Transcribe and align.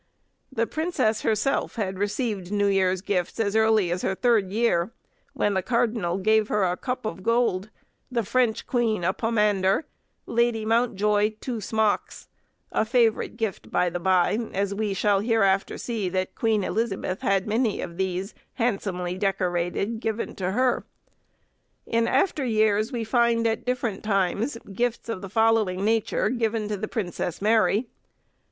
The 0.51 0.65
princess 0.65 1.21
herself 1.21 1.75
had 1.75 1.99
received 1.99 2.51
New 2.51 2.65
Year's 2.65 3.01
Gifts 3.01 3.39
as 3.39 3.55
early 3.55 3.91
as 3.91 4.01
her 4.01 4.15
third 4.15 4.51
year, 4.51 4.89
when 5.33 5.53
the 5.53 5.61
cardinal 5.61 6.17
gave 6.17 6.47
her 6.47 6.63
a 6.63 6.75
cup 6.75 7.05
of 7.05 7.21
gold; 7.21 7.69
the 8.11 8.23
French 8.23 8.65
queen, 8.65 9.03
a 9.03 9.13
pomander; 9.13 9.85
Lady 10.25 10.65
Mountjoy, 10.65 11.35
two 11.39 11.61
smocks; 11.61 12.29
a 12.71 12.83
favourite 12.83 13.37
gift 13.37 13.69
by 13.69 13.91
the 13.91 13.99
bye, 13.99 14.39
as 14.55 14.73
we 14.73 14.95
shall 14.95 15.19
hereafter 15.19 15.77
see 15.77 16.09
that 16.09 16.33
Queen 16.33 16.63
Elizabeth 16.63 17.21
had 17.21 17.45
many 17.45 17.79
of 17.79 17.97
these, 17.97 18.33
handsomely 18.53 19.13
decorated, 19.19 19.99
given 19.99 20.33
to 20.35 20.53
her. 20.53 20.83
In 21.85 22.07
after 22.07 22.43
years 22.43 22.91
we 22.91 23.03
find 23.03 23.45
at 23.45 23.65
different 23.65 24.03
times 24.03 24.57
gifts 24.73 25.09
of 25.09 25.21
the 25.21 25.29
following 25.29 25.85
nature 25.85 26.29
given 26.31 26.67
to 26.69 26.77
the 26.77 26.87
Princess 26.87 27.39
Mary. 27.39 27.87